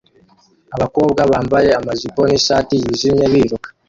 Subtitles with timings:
[0.75, 3.69] Abakobwa bambaye amajipo nishati yijimye biruka